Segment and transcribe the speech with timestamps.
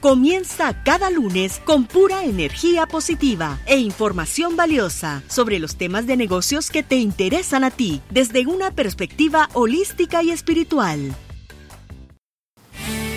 [0.00, 6.70] Comienza cada lunes con pura energía positiva e información valiosa sobre los temas de negocios
[6.70, 11.14] que te interesan a ti desde una perspectiva holística y espiritual.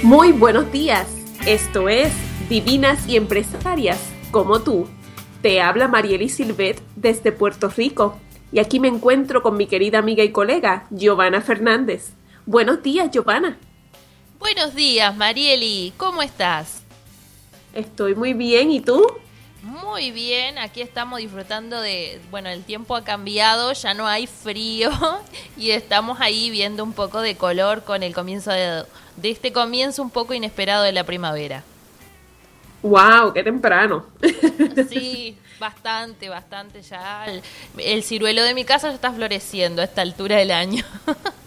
[0.01, 1.07] Muy buenos días.
[1.47, 2.11] Esto es
[2.49, 4.85] Divinas y Empresarias como tú.
[5.41, 8.19] Te habla Marieli Silvet desde Puerto Rico
[8.51, 12.11] y aquí me encuentro con mi querida amiga y colega Giovanna Fernández.
[12.45, 13.57] Buenos días, Giovanna.
[14.43, 15.93] Buenos días, Marieli.
[15.95, 16.83] ¿Cómo estás?
[17.73, 18.71] Estoy muy bien.
[18.73, 19.01] ¿Y tú?
[19.61, 24.91] Muy bien, aquí estamos disfrutando de, bueno, el tiempo ha cambiado, ya no hay frío
[25.57, 28.83] y estamos ahí viendo un poco de color con el comienzo de,
[29.15, 31.63] de este comienzo un poco inesperado de la primavera.
[32.81, 33.31] ¡Wow!
[33.33, 34.07] ¡Qué temprano!
[34.89, 37.27] Sí, bastante, bastante ya.
[37.27, 37.41] El,
[37.77, 40.83] el ciruelo de mi casa ya está floreciendo a esta altura del año.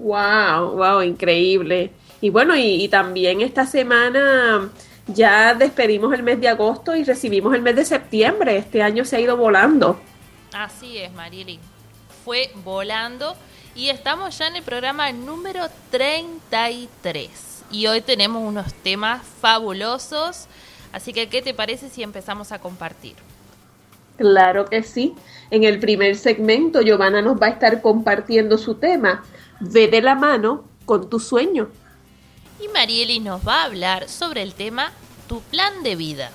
[0.00, 0.76] ¡Wow!
[0.76, 1.02] ¡Wow!
[1.02, 1.92] Increíble.
[2.20, 4.70] Y bueno, y, también esta semana
[5.06, 8.56] ya despedimos el mes de agosto y recibimos el mes de septiembre.
[8.56, 10.00] Este año se ha ido volando.
[10.52, 11.58] Así es, Marieli.
[12.24, 13.34] Fue volando
[13.74, 17.64] y estamos ya en el programa número 33.
[17.70, 20.46] Y hoy tenemos unos temas fabulosos.
[20.92, 23.14] Así que, ¿qué te parece si empezamos a compartir?
[24.20, 25.14] Claro que sí.
[25.50, 29.24] En el primer segmento, Giovanna nos va a estar compartiendo su tema.
[29.60, 31.70] Ve de la mano con tu sueño.
[32.60, 34.92] Y Marieli nos va a hablar sobre el tema
[35.26, 36.30] Tu plan de vida.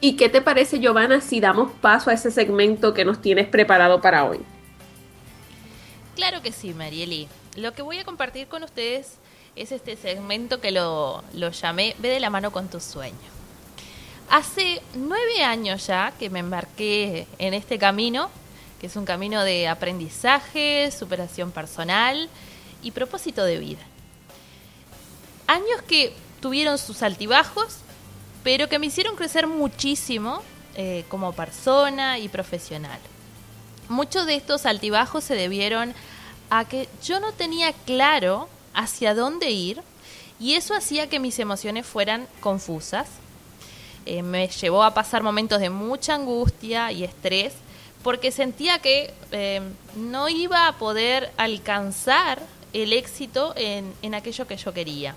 [0.00, 4.00] ¿Y qué te parece, Giovanna, si damos paso a ese segmento que nos tienes preparado
[4.00, 4.40] para hoy?
[6.16, 7.28] Claro que sí, Marieli.
[7.54, 9.18] Lo que voy a compartir con ustedes
[9.54, 13.41] es este segmento que lo, lo llamé Ve de la mano con tu sueño.
[14.30, 18.30] Hace nueve años ya que me embarqué en este camino,
[18.80, 22.28] que es un camino de aprendizaje, superación personal
[22.82, 23.82] y propósito de vida.
[25.46, 27.76] Años que tuvieron sus altibajos,
[28.42, 30.42] pero que me hicieron crecer muchísimo
[30.74, 32.98] eh, como persona y profesional.
[33.88, 35.94] Muchos de estos altibajos se debieron
[36.50, 39.82] a que yo no tenía claro hacia dónde ir
[40.40, 43.06] y eso hacía que mis emociones fueran confusas.
[44.06, 47.52] Eh, me llevó a pasar momentos de mucha angustia y estrés
[48.02, 49.60] porque sentía que eh,
[49.96, 52.40] no iba a poder alcanzar
[52.72, 55.14] el éxito en, en aquello que yo quería.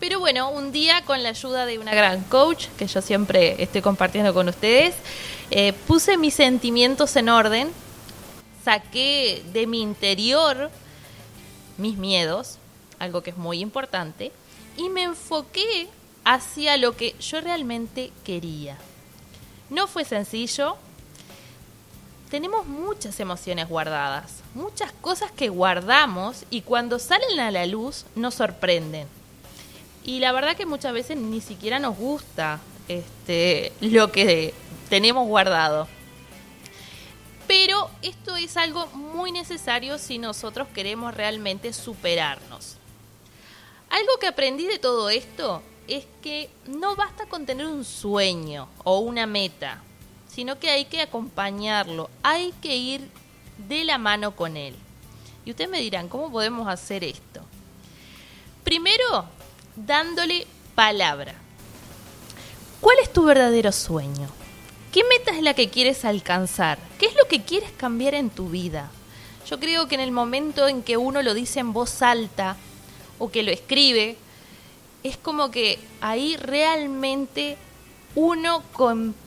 [0.00, 3.80] Pero bueno, un día con la ayuda de una gran coach, que yo siempre estoy
[3.80, 4.94] compartiendo con ustedes,
[5.50, 7.70] eh, puse mis sentimientos en orden,
[8.64, 10.70] saqué de mi interior
[11.78, 12.58] mis miedos,
[12.98, 14.32] algo que es muy importante,
[14.76, 15.88] y me enfoqué
[16.26, 18.76] hacia lo que yo realmente quería.
[19.70, 20.76] No fue sencillo,
[22.30, 28.34] tenemos muchas emociones guardadas, muchas cosas que guardamos y cuando salen a la luz nos
[28.34, 29.06] sorprenden.
[30.04, 32.58] Y la verdad que muchas veces ni siquiera nos gusta
[32.88, 34.52] este, lo que
[34.88, 35.86] tenemos guardado.
[37.46, 42.78] Pero esto es algo muy necesario si nosotros queremos realmente superarnos.
[43.90, 48.98] Algo que aprendí de todo esto es que no basta con tener un sueño o
[48.98, 49.82] una meta,
[50.28, 53.08] sino que hay que acompañarlo, hay que ir
[53.68, 54.74] de la mano con él.
[55.44, 57.40] Y ustedes me dirán, ¿cómo podemos hacer esto?
[58.64, 59.26] Primero,
[59.76, 61.34] dándole palabra.
[62.80, 64.28] ¿Cuál es tu verdadero sueño?
[64.92, 66.78] ¿Qué meta es la que quieres alcanzar?
[66.98, 68.90] ¿Qué es lo que quieres cambiar en tu vida?
[69.48, 72.56] Yo creo que en el momento en que uno lo dice en voz alta
[73.18, 74.16] o que lo escribe,
[75.08, 77.56] es como que ahí realmente
[78.14, 78.62] uno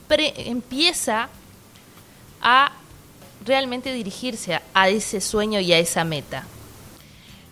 [0.08, 1.28] empieza
[2.42, 2.72] a
[3.44, 6.44] realmente dirigirse a, a ese sueño y a esa meta.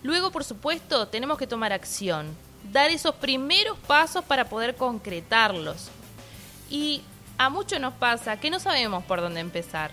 [0.03, 2.37] Luego, por supuesto, tenemos que tomar acción
[2.73, 5.89] dar esos primeros pasos para poder concretarlos.
[6.71, 7.03] Y
[7.39, 9.91] a muchos nos pasa que no sabemos por dónde empezar.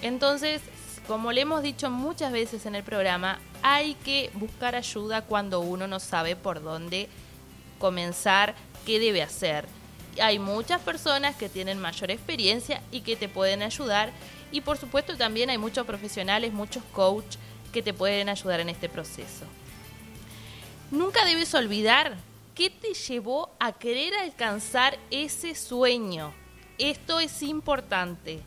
[0.00, 0.62] Entonces,
[1.06, 5.86] como le hemos dicho muchas veces en el programa, hay que buscar ayuda cuando uno
[5.86, 7.08] no sabe por dónde
[7.82, 8.54] comenzar,
[8.86, 9.66] qué debe hacer.
[10.20, 14.12] Hay muchas personas que tienen mayor experiencia y que te pueden ayudar
[14.52, 17.40] y por supuesto también hay muchos profesionales, muchos coaches
[17.72, 19.46] que te pueden ayudar en este proceso.
[20.92, 22.14] Nunca debes olvidar
[22.54, 26.32] qué te llevó a querer alcanzar ese sueño.
[26.78, 28.40] Esto es importante.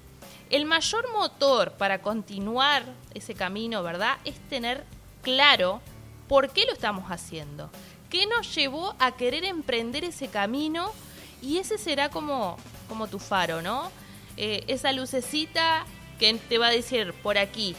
[0.50, 4.18] El mayor motor para continuar ese camino, ¿verdad?
[4.24, 4.86] Es tener
[5.24, 5.82] claro
[6.30, 7.70] por qué lo estamos haciendo.
[8.16, 10.94] ¿Qué nos llevó a querer emprender ese camino?
[11.42, 12.56] Y ese será como,
[12.88, 13.92] como tu faro, ¿no?
[14.38, 15.86] Eh, esa lucecita
[16.18, 17.76] que te va a decir por aquí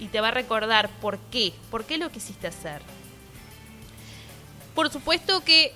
[0.00, 2.82] y te va a recordar por qué, por qué lo quisiste hacer.
[4.74, 5.72] Por supuesto que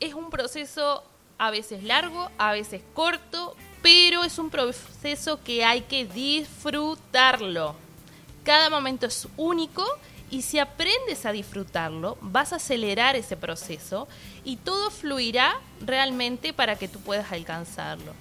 [0.00, 1.04] es un proceso
[1.36, 7.76] a veces largo, a veces corto, pero es un proceso que hay que disfrutarlo.
[8.42, 9.84] Cada momento es único
[10.30, 14.08] y si aprendes a disfrutarlo, vas a acelerar ese proceso
[14.44, 18.12] y todo fluirá realmente para que tú puedas alcanzarlo.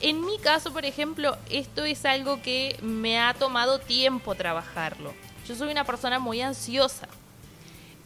[0.00, 5.12] En mi caso, por ejemplo, esto es algo que me ha tomado tiempo trabajarlo.
[5.46, 7.08] Yo soy una persona muy ansiosa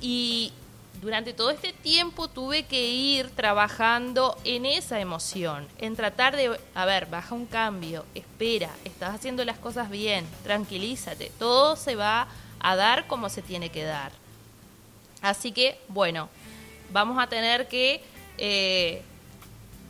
[0.00, 0.52] y
[1.02, 6.84] durante todo este tiempo tuve que ir trabajando en esa emoción, en tratar de, a
[6.84, 12.28] ver, baja un cambio, espera, estás haciendo las cosas bien, tranquilízate, todo se va
[12.76, 14.12] dar como se tiene que dar.
[15.20, 16.28] Así que, bueno,
[16.92, 18.02] vamos a tener que
[18.38, 19.02] eh,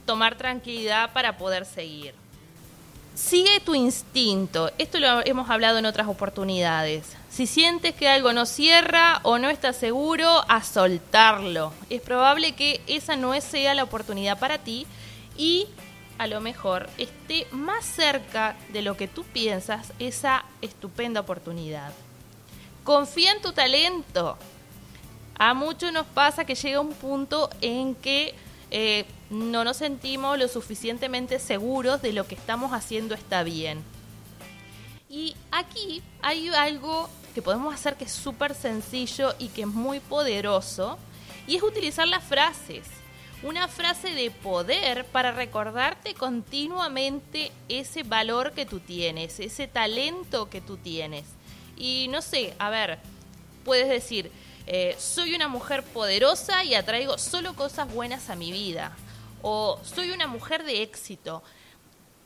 [0.04, 2.14] tomar tranquilidad para poder seguir.
[3.14, 4.70] Sigue tu instinto.
[4.78, 7.16] Esto lo hemos hablado en otras oportunidades.
[7.30, 11.72] Si sientes que algo no cierra o no estás seguro, a soltarlo.
[11.90, 14.86] Es probable que esa no sea la oportunidad para ti
[15.36, 15.66] y
[16.18, 21.92] a lo mejor esté más cerca de lo que tú piensas esa estupenda oportunidad.
[22.84, 24.36] Confía en tu talento.
[25.38, 28.34] A muchos nos pasa que llega un punto en que
[28.70, 33.82] eh, no nos sentimos lo suficientemente seguros de lo que estamos haciendo está bien.
[35.08, 40.00] Y aquí hay algo que podemos hacer que es súper sencillo y que es muy
[40.00, 40.98] poderoso,
[41.46, 42.86] y es utilizar las frases.
[43.42, 50.60] Una frase de poder para recordarte continuamente ese valor que tú tienes, ese talento que
[50.60, 51.24] tú tienes.
[51.82, 53.00] Y no sé, a ver,
[53.64, 54.30] puedes decir,
[54.68, 58.92] eh, soy una mujer poderosa y atraigo solo cosas buenas a mi vida.
[59.42, 61.42] O soy una mujer de éxito.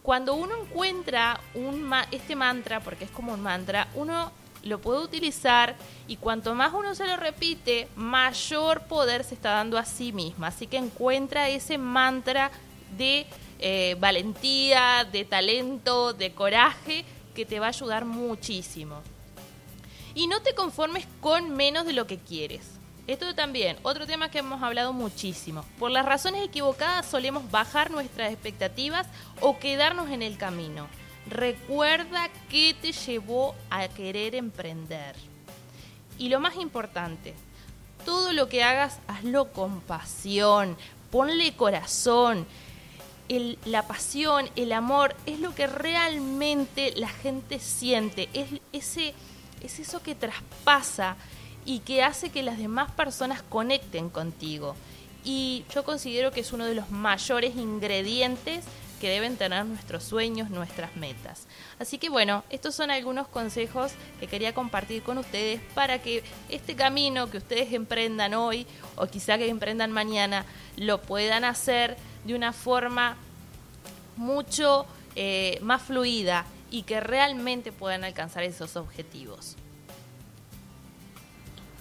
[0.02, 4.30] Cuando uno encuentra un este mantra, porque es como un mantra, uno
[4.62, 5.74] lo puede utilizar
[6.06, 10.48] y cuanto más uno se lo repite, mayor poder se está dando a sí misma.
[10.48, 12.50] Así que encuentra ese mantra
[12.98, 13.24] de
[13.58, 19.00] eh, valentía, de talento, de coraje, que te va a ayudar muchísimo.
[20.16, 22.62] Y no te conformes con menos de lo que quieres.
[23.06, 25.62] Esto también, otro tema que hemos hablado muchísimo.
[25.78, 29.06] Por las razones equivocadas solemos bajar nuestras expectativas
[29.42, 30.88] o quedarnos en el camino.
[31.28, 35.14] Recuerda qué te llevó a querer emprender.
[36.16, 37.34] Y lo más importante,
[38.06, 40.78] todo lo que hagas, hazlo con pasión,
[41.10, 42.46] ponle corazón.
[43.66, 48.30] la pasión, el amor, es lo que realmente la gente siente.
[48.32, 49.14] Es ese
[49.66, 51.16] es eso que traspasa
[51.64, 54.76] y que hace que las demás personas conecten contigo.
[55.24, 58.64] Y yo considero que es uno de los mayores ingredientes
[59.00, 61.46] que deben tener nuestros sueños, nuestras metas.
[61.78, 66.76] Así que bueno, estos son algunos consejos que quería compartir con ustedes para que este
[66.76, 70.46] camino que ustedes emprendan hoy o quizá que emprendan mañana
[70.76, 73.16] lo puedan hacer de una forma
[74.16, 79.56] mucho eh, más fluida y que realmente puedan alcanzar esos objetivos.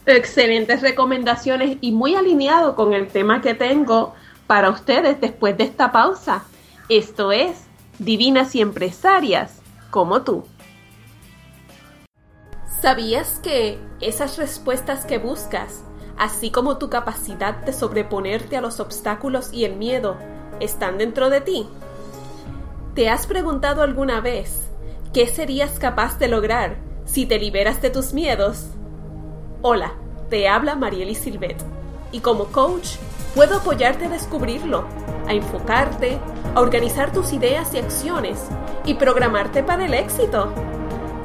[0.06, 4.14] Excelentes recomendaciones y muy alineado con el tema que tengo
[4.46, 6.44] para ustedes después de esta pausa.
[6.90, 7.66] Esto es
[7.98, 10.46] Divinas y Empresarias como tú.
[12.82, 15.84] ¿Sabías que esas respuestas que buscas,
[16.20, 20.18] así como tu capacidad de sobreponerte a los obstáculos y el miedo,
[20.60, 21.68] están dentro de ti?
[22.94, 24.65] ¿Te has preguntado alguna vez
[25.16, 28.66] ¿Qué serías capaz de lograr si te liberas de tus miedos?
[29.62, 29.94] Hola,
[30.30, 31.56] te habla Marieli Silvet
[32.12, 32.98] y como coach
[33.34, 34.84] puedo apoyarte a descubrirlo,
[35.26, 36.20] a enfocarte,
[36.54, 38.50] a organizar tus ideas y acciones
[38.84, 40.52] y programarte para el éxito.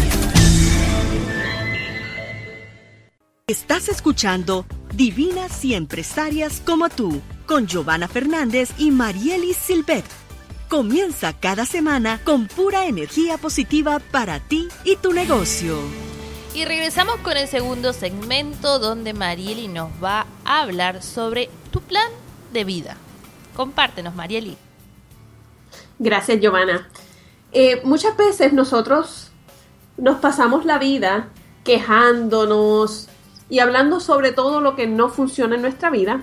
[3.49, 10.05] Estás escuchando Divinas y Empresarias como tú, con Giovanna Fernández y Marielis Silvet
[10.73, 15.77] Comienza cada semana con pura energía positiva para ti y tu negocio.
[16.55, 22.11] Y regresamos con el segundo segmento donde Marieli nos va a hablar sobre tu plan
[22.55, 22.97] de vida.
[23.55, 24.57] Compártenos, Marieli.
[25.99, 26.89] Gracias, Giovanna.
[27.53, 29.31] Eh, muchas veces nosotros
[29.99, 31.29] nos pasamos la vida
[31.65, 33.11] quejándonos
[33.51, 36.23] y hablando sobre todo lo que no funciona en nuestra vida,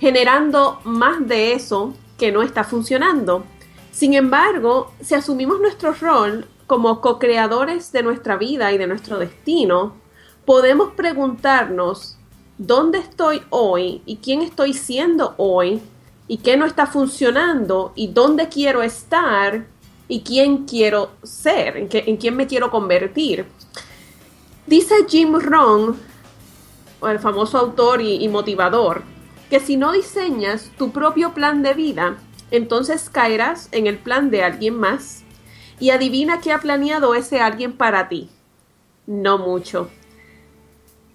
[0.00, 3.44] generando más de eso que no está funcionando.
[3.92, 9.94] Sin embargo, si asumimos nuestro rol como co-creadores de nuestra vida y de nuestro destino,
[10.46, 12.16] podemos preguntarnos
[12.56, 15.82] dónde estoy hoy y quién estoy siendo hoy
[16.26, 19.66] y qué no está funcionando y dónde quiero estar
[20.08, 23.44] y quién quiero ser, en, quién me quiero convertir.
[24.66, 25.98] Dice Jim Rohn,
[27.06, 29.02] el famoso autor y motivador,
[29.50, 32.16] que si no diseñas tu propio plan de vida,
[32.52, 35.24] entonces caerás en el plan de alguien más
[35.80, 38.30] y adivina qué ha planeado ese alguien para ti.
[39.06, 39.90] No mucho.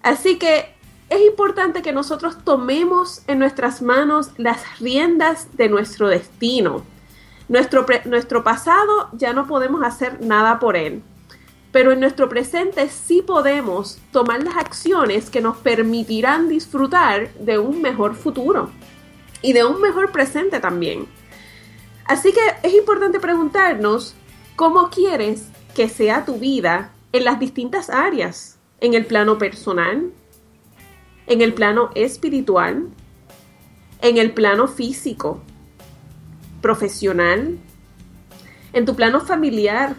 [0.02, 0.74] Así que
[1.08, 6.82] es importante que nosotros tomemos en nuestras manos las riendas de nuestro destino.
[7.48, 11.02] Nuestro, nuestro pasado ya no podemos hacer nada por él,
[11.72, 17.80] pero en nuestro presente sí podemos tomar las acciones que nos permitirán disfrutar de un
[17.80, 18.70] mejor futuro
[19.40, 21.06] y de un mejor presente también.
[22.08, 24.14] Así que es importante preguntarnos
[24.56, 30.10] cómo quieres que sea tu vida en las distintas áreas, en el plano personal,
[31.26, 32.88] en el plano espiritual,
[34.00, 35.42] en el plano físico,
[36.62, 37.58] profesional,
[38.72, 39.94] en tu plano familiar,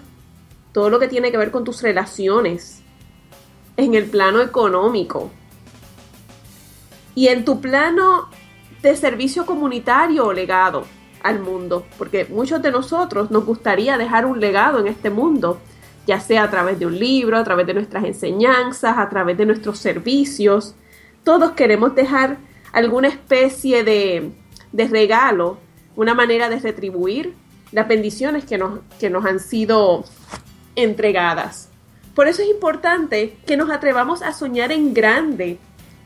[0.73, 2.81] todo lo que tiene que ver con tus relaciones,
[3.77, 5.29] en el plano económico.
[7.13, 8.29] Y en tu plano
[8.81, 14.39] de servicio comunitario o legado al mundo, porque muchos de nosotros nos gustaría dejar un
[14.39, 15.59] legado en este mundo,
[16.07, 19.45] ya sea a través de un libro, a través de nuestras enseñanzas, a través de
[19.45, 20.75] nuestros servicios.
[21.23, 22.37] Todos queremos dejar
[22.71, 24.31] alguna especie de,
[24.71, 25.57] de regalo,
[25.95, 27.33] una manera de retribuir
[27.71, 30.05] las bendiciones que nos, que nos han sido
[30.75, 31.69] entregadas.
[32.15, 35.57] Por eso es importante que nos atrevamos a soñar en grande.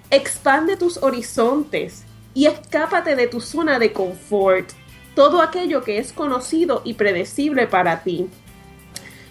[0.10, 2.03] Expande tus horizontes
[2.34, 4.70] y escápate de tu zona de confort
[5.15, 8.29] todo aquello que es conocido y predecible para ti.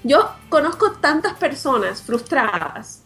[0.04, 3.02] Yo conozco tantas personas frustradas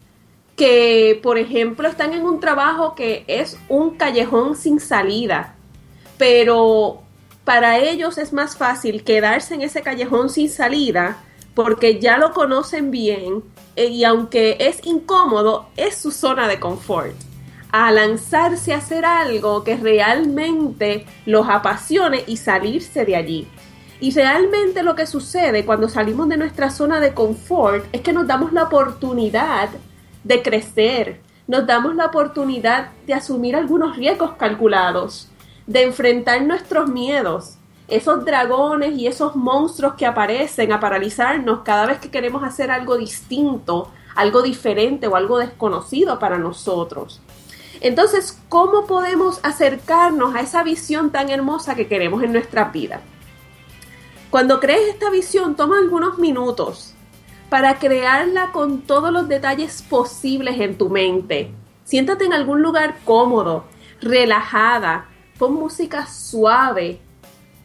[0.56, 5.54] que, por ejemplo, están en un trabajo que es un callejón sin salida,
[6.16, 7.02] pero
[7.44, 11.18] para ellos es más fácil quedarse en ese callejón sin salida
[11.54, 13.42] porque ya lo conocen bien
[13.76, 17.25] eh, y aunque es incómodo, es su zona de confort
[17.72, 23.48] a lanzarse a hacer algo que realmente los apasione y salirse de allí.
[24.00, 28.26] Y realmente lo que sucede cuando salimos de nuestra zona de confort es que nos
[28.26, 29.70] damos la oportunidad
[30.22, 35.28] de crecer, nos damos la oportunidad de asumir algunos riesgos calculados,
[35.66, 37.56] de enfrentar nuestros miedos,
[37.88, 42.98] esos dragones y esos monstruos que aparecen a paralizarnos cada vez que queremos hacer algo
[42.98, 47.22] distinto, algo diferente o algo desconocido para nosotros.
[47.80, 53.00] Entonces, ¿cómo podemos acercarnos a esa visión tan hermosa que queremos en nuestra vida?
[54.30, 56.94] Cuando crees esta visión, toma algunos minutos
[57.48, 61.52] para crearla con todos los detalles posibles en tu mente.
[61.84, 63.64] Siéntate en algún lugar cómodo,
[64.00, 67.00] relajada, con música suave.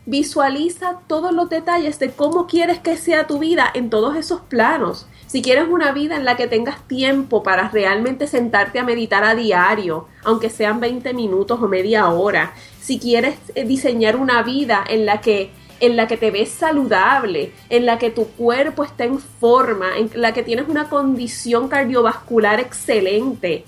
[0.06, 5.08] Visualiza todos los detalles de cómo quieres que sea tu vida en todos esos planos.
[5.32, 9.34] Si quieres una vida en la que tengas tiempo para realmente sentarte a meditar a
[9.34, 12.54] diario, aunque sean 20 minutos o media hora.
[12.82, 17.54] Si quieres eh, diseñar una vida en la que en la que te ves saludable,
[17.70, 22.60] en la que tu cuerpo está en forma, en la que tienes una condición cardiovascular
[22.60, 23.64] excelente,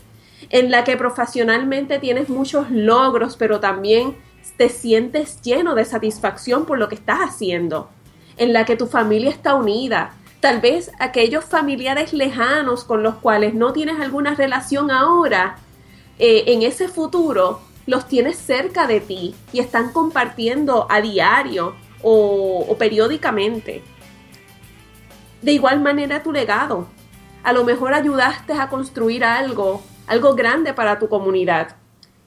[0.50, 4.18] en la que profesionalmente tienes muchos logros, pero también
[4.58, 7.90] te sientes lleno de satisfacción por lo que estás haciendo,
[8.36, 10.18] en la que tu familia está unida.
[10.44, 15.56] Tal vez aquellos familiares lejanos con los cuales no tienes alguna relación ahora,
[16.20, 22.76] eh, en ese futuro los tienes cerca de ti y están compartiendo a diario o
[22.78, 23.84] periódicamente.
[25.42, 26.88] De igual manera tu legado.
[27.42, 31.78] A lo mejor ayudaste a construir algo, algo grande para tu comunidad.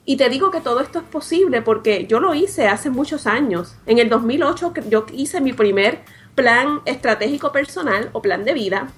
[0.07, 3.77] Y te digo que todo esto es posible porque yo lo hice hace muchos años.
[3.85, 6.01] En el 2008 yo hice mi primer
[6.37, 8.89] plan estratégico personal o plan de vida.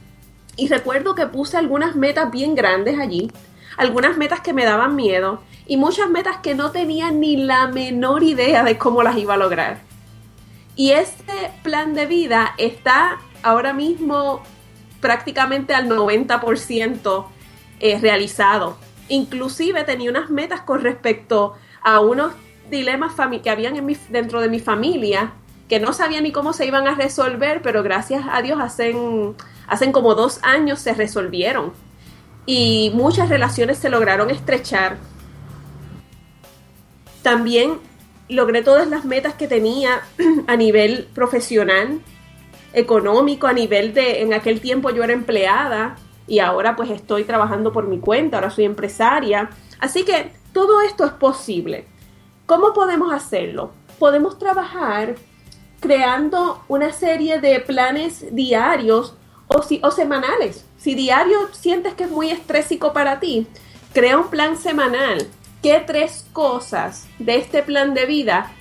[0.57, 3.33] Y recuerdo que puse algunas metas bien grandes allí,
[3.79, 8.25] algunas metas que me daban miedo y muchas metas que no tenía ni la menor
[8.25, 9.79] idea de cómo las iba a lograr.
[10.75, 14.43] Y este plan de vida está ahora mismo
[15.01, 17.27] prácticamente al 90%
[17.81, 18.77] eh, realizado.
[19.09, 22.33] Inclusive tenía unas metas con respecto a unos
[22.69, 25.33] dilemas que habían en dentro de mi familia
[25.69, 29.35] que no sabía ni cómo se iban a resolver, pero gracias a Dios hacen,
[29.67, 31.73] hacen como dos años se resolvieron
[32.47, 34.97] y muchas relaciones se lograron estrechar.
[37.23, 37.79] También
[38.29, 40.01] logré todas las metas que tenía
[40.47, 42.01] a nivel profesional,
[42.73, 45.97] económico, a nivel de, en aquel tiempo yo era empleada
[46.27, 49.51] y ahora pues estoy trabajando por mi cuenta, ahora soy empresaria.
[49.81, 51.87] Así que todo esto es posible.
[52.47, 53.73] ¿Cómo podemos hacerlo?
[53.99, 55.17] Podemos trabajar
[55.81, 59.15] creando una serie de planes diarios
[59.47, 60.65] o, si, o semanales.
[60.77, 63.47] Si diario sientes que es muy estrésico para ti,
[63.93, 65.27] crea un plan semanal.
[65.63, 68.53] ¿Qué tres cosas de este plan de vida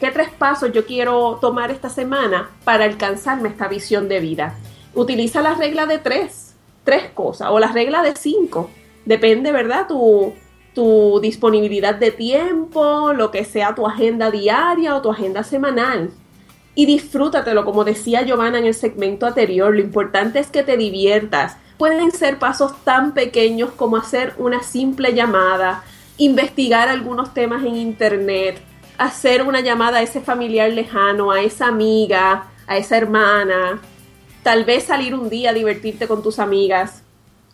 [0.00, 4.54] ¿qué tres pasos yo quiero tomar esta semana para alcanzarme esta visión de vida?
[4.94, 8.70] Utiliza la regla de tres, tres cosas, o la regla de cinco.
[9.04, 9.86] Depende, ¿verdad?
[9.86, 10.34] Tu,
[10.74, 16.10] tu disponibilidad de tiempo, lo que sea tu agenda diaria o tu agenda semanal.
[16.74, 21.56] Y disfrútatelo, como decía Giovanna en el segmento anterior, lo importante es que te diviertas.
[21.76, 25.84] Pueden ser pasos tan pequeños como hacer una simple llamada,
[26.16, 28.60] investigar algunos temas en internet,
[28.96, 33.80] hacer una llamada a ese familiar lejano, a esa amiga, a esa hermana,
[34.42, 37.02] tal vez salir un día a divertirte con tus amigas.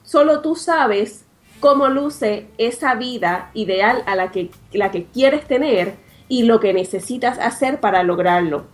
[0.04, 1.24] Solo tú sabes
[1.58, 5.96] cómo luce esa vida ideal a la que, la que quieres tener
[6.28, 8.66] y lo que necesitas hacer para lograrlo.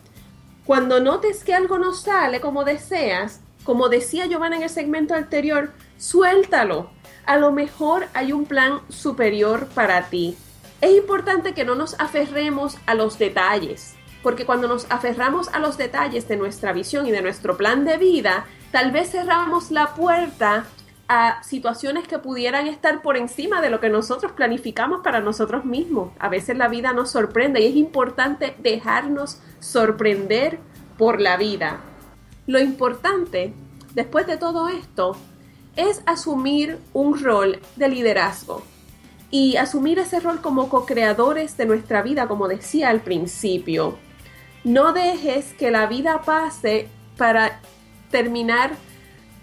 [0.66, 5.72] Cuando notes que algo no sale como deseas, como decía Giovanna en el segmento anterior,
[5.98, 6.90] suéltalo.
[7.26, 10.36] A lo mejor hay un plan superior para ti
[10.84, 15.78] es importante que no nos aferremos a los detalles, porque cuando nos aferramos a los
[15.78, 20.66] detalles de nuestra visión y de nuestro plan de vida, tal vez cerramos la puerta
[21.08, 26.12] a situaciones que pudieran estar por encima de lo que nosotros planificamos para nosotros mismos.
[26.18, 30.58] A veces la vida nos sorprende y es importante dejarnos sorprender
[30.96, 31.80] por la vida.
[32.46, 33.52] Lo importante,
[33.94, 35.16] después de todo esto,
[35.76, 38.62] es asumir un rol de liderazgo
[39.30, 43.98] y asumir ese rol como co-creadores de nuestra vida, como decía al principio.
[44.62, 47.60] No dejes que la vida pase para
[48.10, 48.76] terminar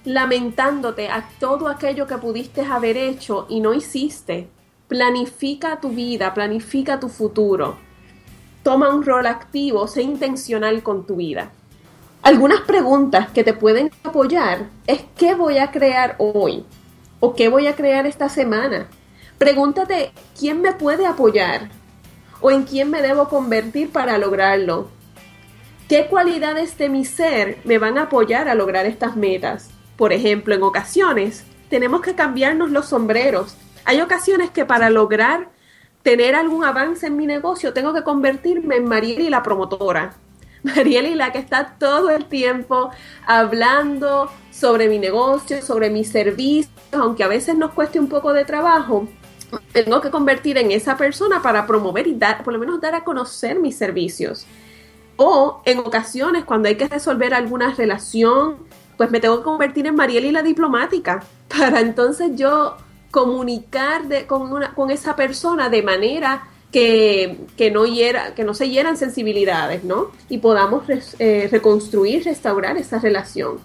[0.06, 4.48] lamentándote a todo aquello que pudiste haber hecho y no hiciste.
[4.88, 7.78] Planifica tu vida, planifica tu futuro.
[8.64, 11.52] Toma un rol activo, sé intencional con tu vida.
[12.22, 16.66] Algunas preguntas que te pueden apoyar es qué voy a crear hoy
[17.20, 18.88] o qué voy a crear esta semana
[19.42, 21.70] Pregúntate quién me puede apoyar
[22.42, 24.92] o en quién me debo convertir para lograrlo.
[25.90, 29.71] ¿Qué cualidades de mi ser me van a apoyar a lograr estas metas?
[30.02, 33.56] Por ejemplo, en ocasiones tenemos que cambiarnos los sombreros.
[33.86, 35.50] Hay ocasiones que para lograr
[36.02, 40.16] tener algún avance en mi negocio tengo que convertirme en Marieli la promotora.
[40.64, 42.90] Marieli la que está todo el tiempo
[43.28, 48.44] hablando sobre mi negocio, sobre mis servicios, aunque a veces nos cueste un poco de
[48.44, 49.08] trabajo,
[49.72, 53.04] tengo que convertir en esa persona para promover y dar, por lo menos dar a
[53.04, 54.48] conocer mis servicios.
[55.16, 58.58] O en ocasiones, cuando hay que resolver alguna relación,
[59.02, 62.78] pues me tengo que convertir en Marieli la diplomática, para entonces yo
[63.10, 68.98] comunicar con, una, con esa persona de manera que, no hiera, que no se hieran
[68.98, 70.12] sensibilidades, ¿no?
[70.30, 70.84] Y podamos
[71.18, 73.58] eh, reconstruir, restaurar esa relación.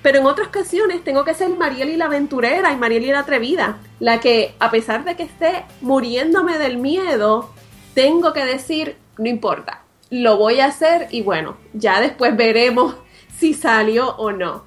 [0.00, 4.20] Pero en otras ocasiones tengo que ser Marieli la aventurera y Marieli la atrevida, la
[4.20, 7.50] que a pesar de que esté muriéndome del miedo,
[7.92, 12.96] tengo que decir, no importa, lo voy a hacer y bueno, ya después veremos
[13.38, 14.66] si salió o no.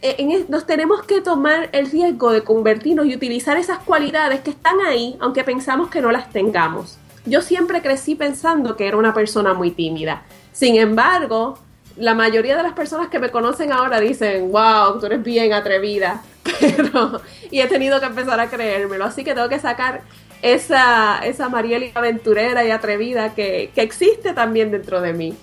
[0.00, 4.80] E, nos tenemos que tomar el riesgo de convertirnos y utilizar esas cualidades que están
[4.80, 6.98] ahí, aunque pensamos que no las tengamos.
[7.26, 10.22] yo siempre crecí pensando que era una persona muy tímida.
[10.52, 11.58] Sin embargo,
[11.96, 16.22] la mayoría de las personas que me conocen ahora dicen, wow, tú eres bien atrevida.
[16.60, 19.04] Pero, y he tenido que empezar a creérmelo.
[19.04, 20.02] Así que tengo que sacar
[20.40, 21.50] esa, esa
[21.94, 25.36] aventurera y atrevida que, que existe también dentro de mí.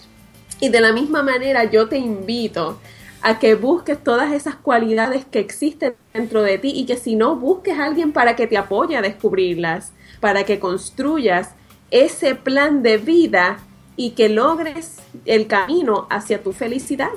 [0.59, 2.79] Y de la misma manera yo te invito
[3.25, 7.35] a que busques todas esas cualidades que existen dentro de ti y que si no
[7.35, 11.55] busques a alguien para que te apoye a descubrirlas, para que construyas
[11.89, 13.57] ese plan de vida
[13.97, 17.09] y que logres el camino hacia tu felicidad.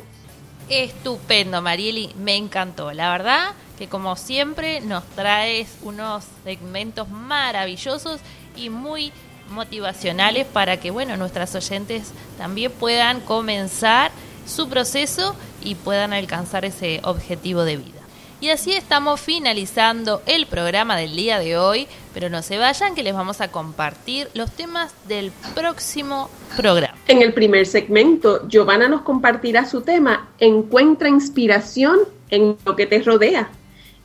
[0.71, 2.91] Estupendo, Marieli, me encantó.
[2.95, 8.19] La verdad que como siempre nos traes unos segmentos maravillosos
[8.57, 9.13] y muy
[9.51, 14.11] motivacionales para que, bueno, nuestras oyentes también puedan comenzar
[14.47, 17.99] su proceso y puedan alcanzar ese objetivo de vida.
[18.41, 23.03] Y así estamos finalizando el programa del día de hoy, pero no se vayan que
[23.03, 26.97] les vamos a compartir los temas del próximo programa.
[27.09, 31.99] En el primer segmento, Giovanna nos compartirá su tema Encuentra inspiración
[32.31, 33.51] en lo que te rodea.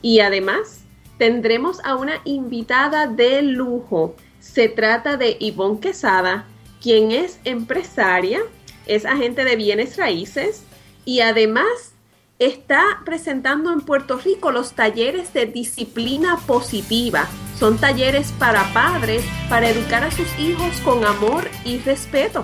[0.01, 0.79] Y además,
[1.19, 4.15] tendremos a una invitada de lujo.
[4.39, 6.45] Se trata de Ivonne Quesada,
[6.81, 8.41] quien es empresaria,
[8.87, 10.63] es agente de bienes raíces
[11.05, 11.93] y además
[12.39, 17.27] está presentando en Puerto Rico los talleres de disciplina positiva.
[17.59, 22.43] Son talleres para padres para educar a sus hijos con amor y respeto.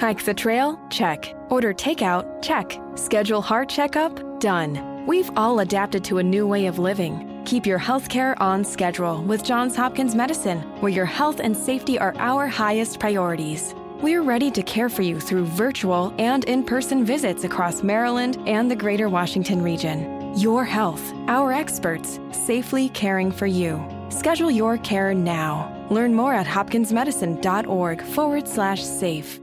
[0.00, 0.80] Hike the trail?
[0.88, 1.34] Check.
[1.50, 2.40] Order takeout?
[2.42, 2.80] Check.
[2.94, 4.40] Schedule heart checkup?
[4.40, 5.04] Done.
[5.06, 7.42] We've all adapted to a new way of living.
[7.44, 12.14] Keep your healthcare on schedule with Johns Hopkins Medicine, where your health and safety are
[12.16, 13.74] our highest priorities.
[14.00, 18.70] We're ready to care for you through virtual and in person visits across Maryland and
[18.70, 20.34] the greater Washington region.
[20.34, 23.86] Your health, our experts, safely caring for you.
[24.08, 25.86] Schedule your care now.
[25.90, 29.38] Learn more at hopkinsmedicine.org forward slash safe.